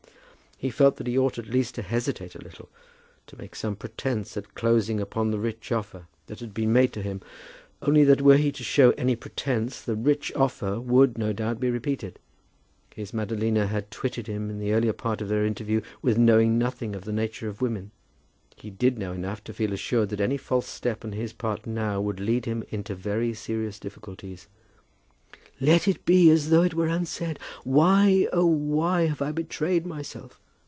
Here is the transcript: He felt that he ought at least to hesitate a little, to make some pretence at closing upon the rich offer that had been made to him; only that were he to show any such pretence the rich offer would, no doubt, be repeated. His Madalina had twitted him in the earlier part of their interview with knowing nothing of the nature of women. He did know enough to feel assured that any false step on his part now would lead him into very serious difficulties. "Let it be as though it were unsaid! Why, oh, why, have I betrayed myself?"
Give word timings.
He 0.63 0.69
felt 0.69 0.97
that 0.97 1.07
he 1.07 1.17
ought 1.17 1.39
at 1.39 1.47
least 1.47 1.73
to 1.73 1.81
hesitate 1.81 2.35
a 2.35 2.43
little, 2.43 2.69
to 3.25 3.35
make 3.35 3.55
some 3.55 3.75
pretence 3.75 4.37
at 4.37 4.53
closing 4.53 4.99
upon 5.01 5.31
the 5.31 5.39
rich 5.39 5.71
offer 5.71 6.05
that 6.27 6.39
had 6.39 6.53
been 6.53 6.71
made 6.71 6.93
to 6.93 7.01
him; 7.01 7.21
only 7.81 8.03
that 8.03 8.21
were 8.21 8.37
he 8.37 8.51
to 8.51 8.63
show 8.63 8.91
any 8.91 9.13
such 9.13 9.21
pretence 9.21 9.81
the 9.81 9.95
rich 9.95 10.31
offer 10.35 10.79
would, 10.79 11.17
no 11.17 11.33
doubt, 11.33 11.59
be 11.59 11.71
repeated. 11.71 12.19
His 12.93 13.11
Madalina 13.11 13.69
had 13.69 13.89
twitted 13.89 14.27
him 14.27 14.51
in 14.51 14.59
the 14.59 14.71
earlier 14.71 14.93
part 14.93 15.19
of 15.19 15.29
their 15.29 15.47
interview 15.47 15.81
with 16.03 16.19
knowing 16.19 16.59
nothing 16.59 16.95
of 16.95 17.05
the 17.05 17.11
nature 17.11 17.47
of 17.49 17.63
women. 17.63 17.89
He 18.55 18.69
did 18.69 18.99
know 18.99 19.13
enough 19.13 19.43
to 19.45 19.55
feel 19.55 19.73
assured 19.73 20.09
that 20.09 20.21
any 20.21 20.37
false 20.37 20.67
step 20.67 21.03
on 21.03 21.13
his 21.13 21.33
part 21.33 21.65
now 21.65 21.99
would 22.01 22.19
lead 22.19 22.45
him 22.45 22.63
into 22.69 22.93
very 22.93 23.33
serious 23.33 23.79
difficulties. 23.79 24.45
"Let 25.59 25.87
it 25.87 26.05
be 26.05 26.29
as 26.29 26.51
though 26.51 26.61
it 26.61 26.75
were 26.75 26.85
unsaid! 26.87 27.39
Why, 27.63 28.27
oh, 28.31 28.45
why, 28.45 29.07
have 29.07 29.23
I 29.23 29.31
betrayed 29.31 29.87
myself?" 29.87 30.39